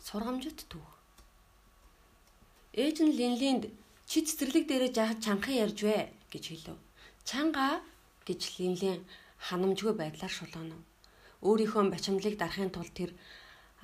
Сургамжит 0.00 0.66
түүх 0.72 1.01
Ээж 2.72 3.04
нь 3.04 3.16
Линлинд 3.18 3.68
чи 4.08 4.24
цэцэрлэг 4.24 4.64
дээрээ 4.64 4.92
жахад 4.96 5.20
чанхан 5.20 5.60
ярьж 5.64 5.78
вэ 5.84 6.08
гэж 6.32 6.44
хэлв. 6.48 6.80
Чанга 7.28 7.84
гэж 8.24 8.40
Линлин 8.56 9.04
ханамжгүй 9.46 9.92
байдлаар 9.92 10.32
шулуунав. 10.32 10.80
Өөрийнхөө 11.44 11.92
бачимлыг 11.92 12.34
дарахын 12.40 12.72
тулд 12.72 12.92
тэр 12.96 13.10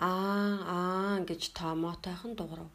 аа 0.01 0.57
аа 0.77 1.17
гэж 1.29 1.53
тоомотойхон 1.59 2.33
дуурав. 2.39 2.71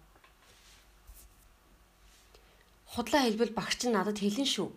Худлаа 2.93 3.25
хэлбэл 3.25 3.57
багч 3.57 3.79
нь 3.89 3.95
надад 3.97 4.21
хэлэн 4.21 4.45
шүү. 4.45 4.69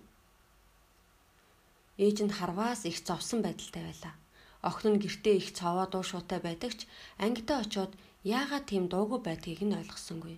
Ээж 2.01 2.17
нь 2.25 2.33
харваас 2.33 2.89
их 2.89 2.97
зовсон 3.05 3.45
байдалтай 3.45 3.83
байлаа. 3.85 4.15
Охин 4.69 4.97
нь 4.97 5.03
гэртээ 5.05 5.37
их 5.37 5.49
цовоо 5.53 5.85
дуу 5.85 6.01
шуутай 6.01 6.41
байдагч 6.41 6.89
ангидаа 7.21 7.61
очиод 7.61 7.93
яагаад 8.25 8.65
тийм 8.71 8.89
дуугүй 8.89 9.21
байдгийг 9.21 9.61
нь 9.69 9.77
ойлгосонгүй. 9.77 10.37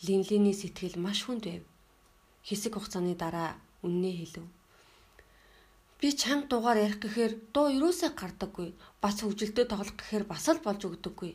Линлиний 0.00 0.56
сэтгэл 0.56 0.96
маш 0.96 1.28
хүнд 1.28 1.44
байв. 1.46 1.64
Хэсэг 2.46 2.72
хугацааны 2.74 3.14
дараа 3.14 3.60
үннээ 3.86 4.14
хэлв. 4.18 4.46
Би 6.02 6.08
чанга 6.10 6.50
дуугаар 6.50 6.78
ярих 6.86 6.98
гэхээр 6.98 7.32
дуу 7.54 7.70
юусаа 7.70 8.10
гардаггүй. 8.10 8.74
Бас 9.02 9.22
хөвгөлдөө 9.22 9.66
тоглох 9.70 9.94
гэхээр 10.00 10.24
бас 10.26 10.44
л 10.50 10.58
болж 10.64 10.82
өгдөггүй. 10.82 11.32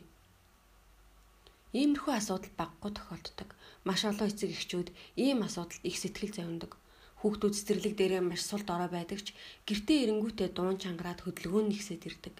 Иймэрхүү 1.80 2.12
асуудал 2.16 2.52
баггүй 2.60 2.90
тохиолддог. 2.92 3.48
Маш 3.88 4.04
олон 4.04 4.28
эцэг 4.28 4.52
эхчүүд 4.52 4.88
ийм 5.16 5.40
асуудалд 5.44 5.84
их 5.88 5.96
сэтгэл 6.00 6.36
зовндог. 6.36 6.72
Хүүхдүүд 7.20 7.56
цэцэрлэг 7.56 7.94
дээрээ 7.96 8.22
маш 8.24 8.40
сул 8.44 8.64
дорой 8.64 8.88
байдаг 8.92 9.20
ч 9.24 9.32
гэртээ 9.68 9.98
эренгүүтээ 10.04 10.48
дуун 10.52 10.76
чангараад 10.80 11.20
хөдөлгөөн 11.24 11.68
нэгсээд 11.72 12.08
ирдэг. 12.08 12.36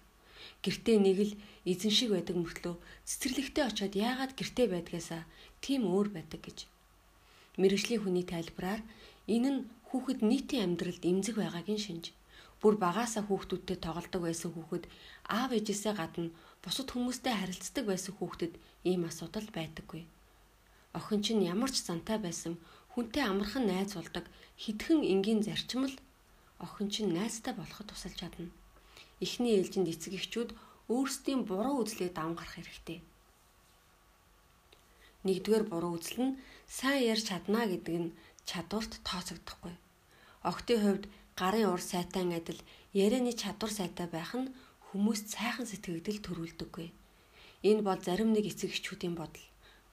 Гэртээ 0.65 0.97
нэг 1.03 1.19
л 1.29 1.33
эзэн 1.67 1.93
шиг 1.93 2.11
байдаг 2.13 2.37
мөртлөө 2.41 2.75
цэцэрлэгтээ 3.09 3.65
очиод 3.69 3.95
яагаад 3.99 4.33
гэртээ 4.39 4.67
байдгаасаа 4.71 5.23
тийм 5.65 5.83
өөр 5.89 6.09
байдаг 6.17 6.41
гэж. 6.47 6.59
Мэргэжлийн 7.61 8.03
хүний 8.03 8.27
тайлбараар 8.27 8.83
энэ 9.35 9.51
нь 9.53 9.61
хүүхэд 9.89 10.21
нийтийн 10.31 10.65
амьдралд 10.79 11.03
эмзэг 11.11 11.37
байгаагийн 11.39 11.81
шинж. 11.87 12.05
Бүр 12.61 12.75
багаасаа 12.85 13.23
хүүхдүүдтэй 13.27 13.79
тоглодог 13.83 14.23
байсан 14.27 14.51
хүүхэд 14.53 14.85
аав 15.31 15.51
ээжээсээ 15.57 15.95
гадна 15.99 16.31
бусад 16.63 16.89
хүмүүстэй 16.91 17.35
харилцдаг 17.39 17.85
байсан 17.87 18.13
хүүхдэд 18.19 18.55
ийм 18.91 19.03
асуудал 19.11 19.49
байдаггүй. 19.55 20.03
Охин 20.99 21.21
чинь 21.23 21.47
ямар 21.47 21.71
ч 21.71 21.77
зантай 21.87 22.19
байсан 22.19 22.55
хүнтэй 22.93 23.23
амархан 23.23 23.65
найз 23.71 23.95
болдог 23.95 24.25
хитгэн 24.59 25.07
энгийн 25.13 25.41
зарчим 25.47 25.87
л 25.87 25.97
охин 26.59 26.89
чинь 26.91 27.15
найзтай 27.15 27.55
болоход 27.55 27.87
тусалж 27.89 28.19
чадна. 28.19 28.51
Эхний 29.25 29.55
ээлжинд 29.59 29.87
эцэг 29.87 30.19
эхчүүд 30.19 30.51
өөрсдийн 30.91 31.47
буруу 31.47 31.83
үзлийг 31.83 32.13
давмгарах 32.15 32.55
хэрэгтэй. 32.59 32.99
Нэгдүгээр 35.29 35.65
буруу 35.69 36.01
үзэл 36.01 36.19
нь 36.25 36.39
сайн 36.65 37.05
ярьж 37.13 37.29
чадна 37.29 37.69
гэдэг 37.69 37.97
нь 38.01 38.15
чадварт 38.49 38.93
тооцогдохгүй. 39.05 39.75
Охтын 40.51 40.81
хувьд 40.81 41.05
гарын 41.37 41.69
ур 41.69 41.83
сайтан 41.85 42.33
адил 42.33 42.61
ярианы 43.05 43.33
чадвар 43.37 43.73
сайтай 43.77 44.09
байх 44.09 44.33
нь 44.41 44.49
хүмүүст 44.89 45.27
сайхан 45.37 45.67
сэтгэгдэл 45.69 46.25
төрүүлдэггүй. 46.25 46.89
Энэ 47.69 47.83
бол 47.85 48.01
зарим 48.01 48.33
нэг 48.33 48.49
эцэг 48.49 48.73
эхчүүдийн 48.73 49.15
бодол. 49.21 49.47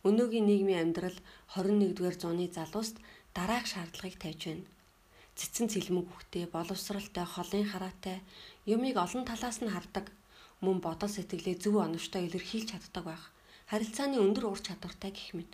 Өнөөгийн 0.07 0.47
нийгмийн 0.47 0.81
амьдрал 0.87 1.17
21-р 1.51 2.15
зууны 2.15 2.47
залууст 2.47 2.95
дараах 3.35 3.67
шаардлагыг 3.67 4.15
тавьж 4.21 4.41
байна. 4.47 4.69
Цэцэн 5.35 5.67
цэлмэг 5.67 6.07
хөхтэй, 6.07 6.45
боловсралтай, 6.47 7.25
холын 7.27 7.65
хараатай, 7.67 8.23
юмыг 8.63 8.95
олон 8.95 9.27
талаас 9.27 9.59
нь 9.59 9.73
хардаг, 9.73 10.07
мөн 10.63 10.79
бодол 10.79 11.11
сэтгэлээ 11.11 11.59
зөв 11.59 11.75
оновчтой 11.83 12.31
илэрхийлж 12.31 12.71
чаддаг 12.71 13.03
байх. 13.03 13.23
Харилцааны 13.65 14.21
өндөр 14.21 14.45
ур 14.53 14.61
чадвартай 14.61 15.09
гэх 15.09 15.33
мэт. 15.33 15.51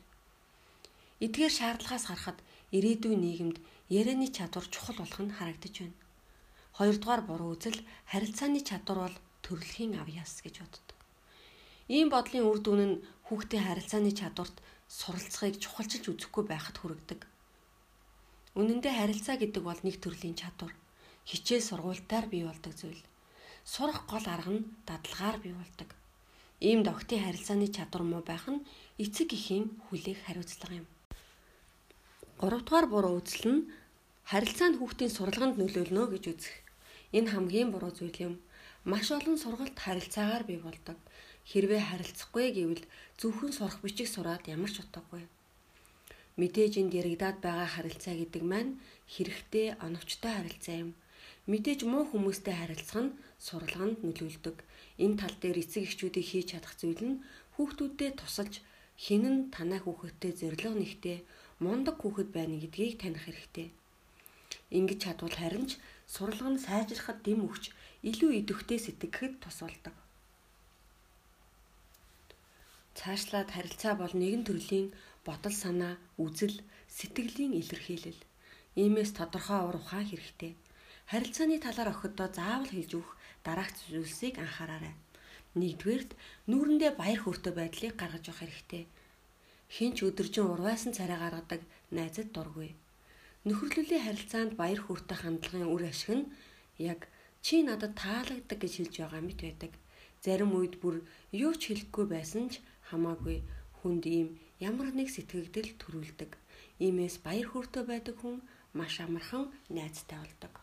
Эдгээр 1.23 1.53
шаардлагаас 1.55 2.11
харахад 2.11 2.43
ирээдүйн 2.75 3.23
нийгэмд 3.23 3.57
ярианы 3.87 4.27
чадвар 4.27 4.67
чухал 4.67 4.99
болох 4.99 5.21
нь 5.23 5.31
харагдаж 5.31 5.75
байна. 5.79 5.99
Хоёрдугаар 6.75 7.21
буруу 7.23 7.55
үзэл 7.55 7.79
харилцааны 8.11 8.59
чадвар 8.67 8.99
бол 9.07 9.17
төрөлхийн 9.47 9.95
авьяас 9.95 10.43
гэж 10.43 10.59
боддог. 10.59 10.99
Ийм 11.87 12.11
бодлын 12.11 12.43
үр 12.43 12.59
дүн 12.59 12.81
нь 12.83 13.01
хүүхдийн 13.31 13.63
харилцааны 13.63 14.11
чадварт 14.11 14.59
суралцахыг 14.91 15.55
чухалчилж 15.63 16.05
үзэхгүй 16.11 16.43
байхад 16.51 16.75
хүргэдэг. 16.83 17.23
Үнэн 18.59 18.83
дээр 18.83 19.07
харилцаа 19.07 19.39
гэдэг 19.39 19.63
бол 19.63 19.79
нэг 19.87 20.03
төрлийн 20.03 20.35
чадвар. 20.35 20.75
Хичээл 21.23 21.63
сургуультаар 21.63 22.27
бий 22.27 22.43
болдог 22.43 22.75
зүйл. 22.75 22.99
Сурах 23.63 24.03
гол 24.11 24.25
арга 24.27 24.51
нь 24.51 24.67
дадлагаар 24.83 25.39
бий 25.39 25.55
болдог. 25.55 26.00
Ийм 26.61 26.79
догтын 26.85 27.25
харилцааны 27.25 27.67
чадвар 27.75 28.03
муу 28.05 28.21
байх 28.21 28.45
нь 28.53 28.61
эцэг 29.03 29.33
эхийн 29.37 29.65
хүлээх 29.89 30.19
хариуцлага 30.29 30.75
юм. 30.81 30.87
Гуравдугаар 32.37 32.85
буруу 32.93 33.17
үзэл 33.17 33.45
нь 33.53 33.61
харилцаанд 34.29 34.77
хүүхдийн 34.77 35.09
сурлаганд 35.17 35.55
нөлөөлнө 35.57 36.03
гэж 36.13 36.23
үзэх. 36.31 36.55
Энэ 37.17 37.31
хамгийн 37.33 37.69
буруу 37.73 37.89
зүйл 37.97 38.17
юм. 38.27 38.33
Маш 38.85 39.09
олон 39.09 39.37
сургалт 39.41 39.73
харилцаагаар 39.73 40.43
бий 40.45 40.59
болдог. 40.61 40.97
Хэрвээ 41.49 41.81
харилцахгүй 41.81 42.47
гэвэл 42.53 42.85
зөвхөн 43.17 43.51
сурах 43.57 43.81
бичиг 43.81 44.05
сураад 44.05 44.45
ямар 44.45 44.69
ч 44.69 44.85
утгагүй. 44.85 45.25
Мэдээж 46.37 46.73
энд 46.77 46.93
яригадаад 46.93 47.37
байгаа 47.41 47.69
харилцаа 47.73 48.13
гэдэг 48.21 48.43
маань 48.45 48.77
хэрэгтэй 49.09 49.81
оновчтой 49.85 50.31
харилцаа 50.37 50.75
юм. 50.85 50.91
Мэдээж 51.49 51.79
муу 51.91 52.03
хүмүүстэй 52.09 52.55
харилцах 52.57 53.01
нь 53.03 53.15
сурлаганд 53.45 53.97
нөлөөлдөг. 54.05 54.57
Энэ 55.03 55.17
тал 55.21 55.35
дээр 55.41 55.57
эцэг 55.63 55.83
эхчүүдийг 55.85 56.27
хийж 56.29 56.47
чадах 56.53 56.73
зүйл 56.79 57.01
нь 57.09 57.21
хүүхдүүдэд 57.55 58.15
тусалж 58.21 58.53
хин 59.03 59.23
нь 59.33 59.39
танаа 59.55 59.79
хүүхэдтэй 59.83 60.31
зэрлэг 60.39 60.73
нэгтэй 60.77 61.17
мундаг 61.63 61.95
хүүхэд 61.99 62.29
байна 62.37 62.55
гэдгийг 62.61 62.95
таних 63.01 63.25
хэрэгтэй. 63.25 63.67
Ингэж 64.77 64.99
чадвал 65.03 65.35
харин 65.37 65.65
ч 65.69 65.71
сурлага 66.13 66.51
нь 66.53 66.63
сайжрахад 66.65 67.19
дэм 67.25 67.39
өгч 67.47 67.63
илүү 68.09 68.31
идэвхтэй 68.39 68.79
сэтгэхэд 68.81 69.33
тус 69.43 69.57
болдог. 69.63 69.95
Цаашлаад 72.97 73.49
харилцаа 73.55 73.93
бол 73.97 74.13
нэгэн 74.21 74.43
төрлийн 74.45 74.87
бодол 75.27 75.55
санаа, 75.63 75.93
үзэл, 76.23 76.57
сэтгэлийн 76.97 77.53
илэрхийлэл. 77.61 78.21
Иймээс 78.81 79.11
тодорхой 79.17 79.61
ур 79.67 79.77
ухаан 79.81 80.07
хэрэгтэй. 80.09 80.53
Харилцааны 81.11 81.59
талаар 81.59 81.91
охидоо 81.91 82.31
заавал 82.31 82.71
хэлж 82.71 82.91
өгөх 82.95 83.11
дараах 83.43 83.75
зүйлсийг 83.75 84.39
анхаараарай. 84.39 84.95
Нэгдүгээрт 85.59 86.11
нүүрэндээ 86.47 86.91
баяр 86.95 87.19
хөөртэй 87.27 87.51
байдлыг 87.51 87.99
гаргаж 87.99 88.31
явах 88.31 88.39
хэрэгтэй. 88.39 88.83
Хинч 89.75 89.97
өдөржин 90.07 90.47
урвайсан 90.47 90.95
царай 90.95 91.19
гаргадаг 91.19 91.67
найзад 91.91 92.31
дургүй. 92.31 92.71
Нөхөрлөлийн 93.43 94.05
харилцаанд 94.07 94.55
баяр 94.55 94.79
хөөртэй 94.87 95.17
хандлагын 95.19 95.67
үр 95.67 95.83
ашиг 95.91 96.15
нь 96.15 96.31
яг 96.79 97.11
чи 97.43 97.59
надад 97.59 97.91
таалагддаг 97.99 98.55
гэж 98.63 98.73
хэлж 98.79 98.95
байгаа 99.03 99.19
мэт 99.27 99.39
байдаг. 99.43 99.71
Зарим 100.23 100.55
үед 100.55 100.79
бүр 100.79 101.03
юу 101.35 101.51
ч 101.59 101.75
хэлэхгүй 101.75 102.05
байсан 102.07 102.55
ч 102.55 102.63
хамаагүй 102.87 103.43
хүнд 103.83 104.03
ийм 104.07 104.39
ямар 104.63 104.95
нэг 104.95 105.11
сэтгэгдэл 105.11 105.75
төрүүлдэг. 105.75 106.31
Иймээс 106.79 107.19
баяр 107.19 107.51
хөөртэй 107.51 107.83
байдаг 107.83 108.15
хүн 108.23 108.39
маш 108.71 109.03
амархан 109.03 109.51
найзтай 109.67 110.15
болдог. 110.23 110.60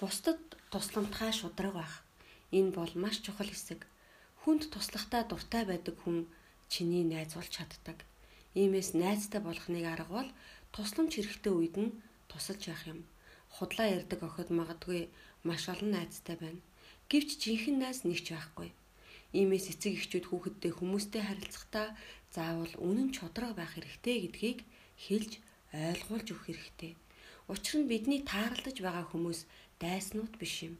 Бусдад 0.00 0.40
тусламтгай 0.72 1.32
шудраг 1.36 1.74
байх. 1.76 1.94
Энэ 2.56 2.72
бол 2.72 2.92
маш 2.96 3.20
чухал 3.20 3.50
хэсэг. 3.52 3.84
Хүнд 4.40 4.72
туслахтаа 4.72 5.28
дуртай 5.28 5.68
байдаг 5.68 5.96
хүн 6.00 6.24
чиний 6.72 7.04
найз 7.04 7.36
болж 7.36 7.52
чаддаг. 7.52 7.98
Иймээс 8.56 8.96
найзтай 8.96 9.44
болохныг 9.44 9.84
арга 9.84 10.08
бол 10.16 10.30
тусламж 10.72 11.12
хэрэгтэй 11.20 11.52
үед 11.52 11.76
нь 11.76 11.92
тусалж 12.32 12.62
явах 12.72 12.84
юм. 12.88 13.00
Худлаа 13.54 13.92
ярддаг 13.92 14.20
охид 14.24 14.48
магадгүй 14.48 15.12
маш 15.44 15.68
олон 15.68 15.92
найзтай 15.92 16.36
байна. 16.40 16.64
Гэвч 17.12 17.36
жинхэнэ 17.42 17.80
найз 17.84 18.00
нэг 18.08 18.24
ч 18.24 18.32
байхгүй. 18.32 18.72
Иймээс 19.36 19.66
эцэг 19.76 20.00
эхчүүд 20.00 20.26
хүүхэдтэй 20.32 20.72
хүмүүстэй 20.80 21.22
харилцахдаа 21.28 21.92
заавал 22.32 22.72
үнэн 22.80 23.12
чодрог 23.12 23.52
байх 23.52 23.76
хэрэгтэй 23.76 24.16
гэдгийг 24.24 24.58
хэлж 24.96 25.32
ойлгуулж 25.76 26.26
өгөх 26.32 26.46
хэрэгтэй. 26.48 26.92
Учир 27.50 27.82
нь 27.82 27.90
бидний 27.90 28.22
тааралдаж 28.22 28.76
байгаа 28.78 29.06
хүмүүс 29.10 29.40
дайснууд 29.82 30.34
биш 30.40 30.54
юм. 30.68 30.74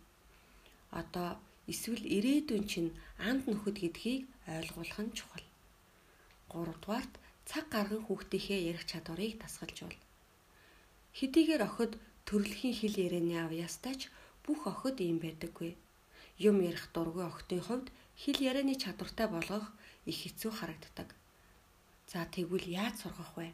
Одоо 1.01 1.29
эсвэл 1.73 2.05
ирээдүйн 2.17 2.65
чинь 2.71 2.91
анд 3.29 3.43
нөхөд 3.49 3.77
гэдгийг 3.81 4.23
ойлгуулах 4.57 5.01
нь 5.05 5.17
чухал. 5.19 5.47
3 6.53 6.75
дугаарт 6.83 7.13
цаг 7.51 7.65
гарган 7.75 8.03
хүүхдийнхээ 8.05 8.61
ярих 8.71 8.85
чадварыг 8.91 9.35
дасгалжуул. 9.43 9.97
Хэдийгээр 11.19 11.63
охид 11.69 11.93
төрөлхийн 12.27 12.75
хэл 12.79 12.97
ярианы 13.07 13.37
авьяастайч 13.47 14.01
бүх 14.45 14.61
охид 14.73 14.97
ийм 15.01 15.19
байдаггүй. 15.25 15.73
Юм 16.39 16.57
ярих 16.71 16.85
дургүй 16.95 17.25
охидын 17.27 17.63
хувьд 17.67 17.87
хэл 18.23 18.39
ярианы 18.51 18.75
чадвартай 18.83 19.27
болгох 19.31 19.67
их 20.11 20.17
хэцүү 20.23 20.53
харагддаг. 20.55 21.09
За 22.11 22.27
тэгвэл 22.35 22.67
яаж 22.67 22.95
сургах 23.03 23.33
вэ? 23.39 23.51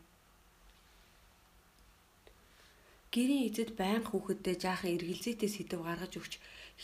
Гэрийн 3.13 3.47
эзэд 3.49 3.71
байнга 3.81 4.11
хүүхэддээ 4.11 4.57
жаахан 4.65 4.95
эргэлзээтэй 4.97 5.51
сэдв 5.53 5.81
гаргаж 5.87 6.13
өгч 6.21 6.33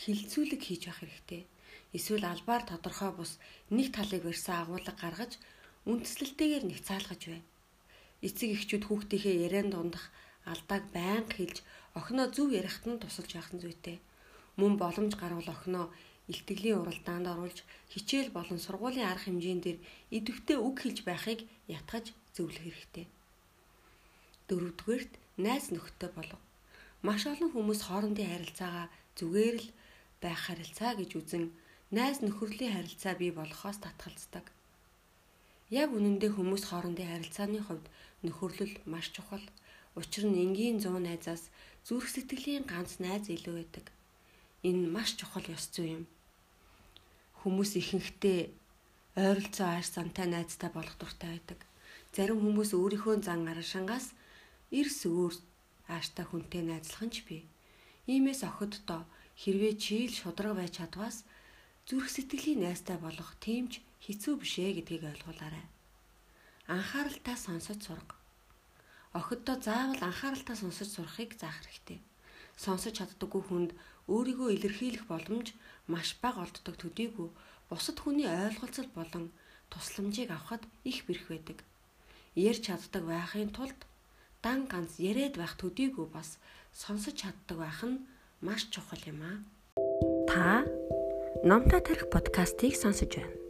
хилцүүлэг 0.01 0.61
хийж 0.63 0.81
явах 0.89 1.01
хэрэгтэй. 1.01 1.41
Эсвэл 1.97 2.25
албаар 2.25 2.63
тодорхой 2.65 3.11
бус 3.13 3.31
нэг 3.69 3.87
талыг 3.93 4.23
барьсан 4.25 4.57
агуулга 4.65 4.93
гаргаж 4.97 5.37
үндэслэлтэйгээр 5.85 6.63
нэгцаалгаж 6.67 7.21
бай. 7.29 7.41
Эцэг 8.25 8.49
эхчүүд 8.55 8.83
хүүхдийнхээ 8.87 9.35
ярианд 9.45 9.71
дундах 9.75 10.05
алдааг 10.51 10.83
байнга 10.95 11.33
хэлж 11.37 11.57
охиноо 11.99 12.27
зөв 12.35 12.49
ярихт 12.59 12.83
нь 12.89 13.01
тусалж 13.01 13.31
явах 13.37 13.51
нь 13.53 13.61
зүйтэй. 13.63 13.97
Мөн 14.59 14.73
боломж 14.81 15.13
гарвал 15.19 15.49
охиноо 15.55 15.85
илтгэлийн 16.31 16.79
уралдаанд 16.81 17.27
оруулж 17.27 17.59
хичээл 17.91 18.31
болон 18.37 18.59
сургуулийн 18.63 19.09
арга 19.11 19.27
хэмжээнд 19.27 19.63
дээр 19.63 19.79
идэвхтэй 20.17 20.57
үг 20.57 20.75
хэлж 20.79 20.99
байхыг 21.03 21.39
ятгаж 21.67 22.05
зөвлөх 22.35 22.63
хэрэгтэй. 22.63 23.05
Дөрөвдүгээрт 24.47 25.13
найз 25.37 25.73
нөхдөд 25.73 26.13
болов. 26.13 26.41
Маш 27.01 27.25
олон 27.25 27.49
хүмүүс 27.51 27.81
хоорондын 27.89 28.29
харилцаагаа 28.29 28.87
зүгээр 29.17 29.55
л 29.59 29.67
байх 30.21 30.39
харилцаа 30.47 30.93
гэж 30.95 31.11
үзэн 31.19 31.45
найз 31.91 32.21
нөхөрлийн 32.21 32.73
харилцаа 32.73 33.13
бий 33.17 33.31
болохоос 33.33 33.77
татгалздаг. 33.81 34.45
Яг 35.73 35.89
үнэндээ 35.91 36.31
хүмүүс 36.37 36.63
хоорондын 36.69 37.09
харилцааны 37.11 37.59
хувьд 37.65 37.85
нөхөрлөл 38.23 38.75
маш 38.85 39.09
чухал. 39.15 39.43
Учир 39.99 40.25
нь 40.29 40.41
энгийн 40.41 40.77
100 40.81 41.01
найзаас 41.01 41.43
зүрх 41.85 42.07
сэтгэлийн 42.09 42.65
ганц 42.69 42.97
найз 43.03 43.25
илүү 43.29 43.55
байдаг. 43.57 43.85
Энэ 44.63 44.87
маш 44.95 45.17
чухал 45.19 45.45
ёс 45.49 45.65
зүй 45.73 45.97
юм. 45.97 46.03
Хүмүүс 47.41 47.71
ихэнхдээ 47.81 48.41
ойролцоо 49.19 49.67
ааш 49.75 49.87
замтай 49.93 50.25
найзтай 50.29 50.69
болох 50.73 50.95
дуртай 50.97 51.29
байдаг. 51.35 51.59
Зарим 52.15 52.39
хүмүүс 52.41 52.71
өөрийнхөө 52.77 53.21
зан 53.25 53.45
арашингаас 53.51 54.15
эрс 54.79 54.99
өөр 55.05 55.33
ааштай 55.95 56.25
хүнтэй 56.27 56.63
найзлах 56.65 57.03
нь 57.05 57.13
ч 57.13 57.17
бий. 57.27 57.43
Иймээс 58.09 58.41
охиддоо 58.49 59.01
хэрвээ 59.41 59.73
чийл 59.83 60.13
шудраг 60.19 60.53
байж 60.57 60.73
чадвас 60.81 61.17
зүрх 61.87 62.07
сэтгэлийн 62.11 62.63
найзтай 62.63 62.97
болох 63.01 63.29
тимч 63.43 63.73
хэцүү 64.05 64.33
бишээ 64.41 64.71
гэдгийг 64.75 65.03
ойлгуулаарай. 65.11 65.65
Анхааралтай 66.75 67.37
сонсож 67.37 67.79
сурга. 67.83 68.15
Охиддоо 69.19 69.57
заавал 69.67 70.01
анхааралтай 70.09 70.55
сонсож 70.59 70.89
сурахыг 70.91 71.31
заах 71.41 71.59
хэрэгтэй. 71.61 71.99
Сонсож 72.63 72.93
чаддаггүй 72.97 73.43
хүнд 73.45 73.71
өөрийгөө 74.13 74.49
илэрхийлэх 74.55 75.05
боломж 75.11 75.47
маш 75.91 76.09
бага 76.23 76.43
олддог 76.45 76.75
төдийгүй 76.79 77.29
бусад 77.69 77.97
хүний 77.99 78.27
ойлголцол 78.27 78.89
болон 78.97 79.25
тусламжийг 79.71 80.29
авахд 80.31 80.63
их 80.89 81.05
бэрх 81.07 81.25
байдаг. 81.31 81.57
Ярьж 82.35 82.61
чаддаг 82.67 83.03
байхын 83.11 83.51
тулд 83.55 83.79
дан 84.43 84.67
ганц 84.71 84.99
яриад 84.99 85.39
байх 85.39 85.55
төдийгүй 85.61 86.07
бас 86.11 86.37
сонсож 86.75 87.15
чаддаг 87.21 87.57
байх 87.63 87.79
нь 87.87 88.03
маш 88.45 88.67
чухал 88.73 89.03
юм 89.07 89.21
аа. 89.23 89.37
Та 90.29 90.67
Номтой 91.43 91.81
тарих 91.81 92.09
подкастыг 92.09 92.75
сонсож 92.75 93.11
байна. 93.15 93.42